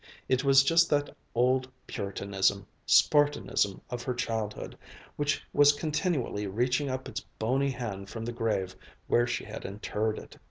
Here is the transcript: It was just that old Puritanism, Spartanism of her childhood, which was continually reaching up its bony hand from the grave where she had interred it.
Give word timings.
It 0.27 0.43
was 0.43 0.63
just 0.63 0.89
that 0.89 1.15
old 1.35 1.69
Puritanism, 1.85 2.65
Spartanism 2.87 3.81
of 3.91 4.01
her 4.01 4.15
childhood, 4.15 4.75
which 5.15 5.43
was 5.53 5.73
continually 5.73 6.47
reaching 6.47 6.89
up 6.89 7.07
its 7.07 7.21
bony 7.37 7.69
hand 7.69 8.09
from 8.09 8.25
the 8.25 8.31
grave 8.33 8.75
where 9.05 9.27
she 9.27 9.43
had 9.45 9.63
interred 9.63 10.17
it. 10.17 10.37